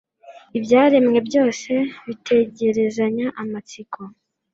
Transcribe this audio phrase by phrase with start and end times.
[0.57, 1.71] ibyaremwe byose
[2.05, 3.99] bitegerezanya amatsiko